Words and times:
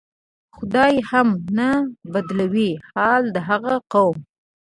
"خدای 0.55 0.95
هم 1.09 1.27
نه 1.57 1.69
بدلوي 2.13 2.71
حال 2.89 3.23
د 3.35 3.37
هغه 3.49 3.73
قوم". 3.93 4.17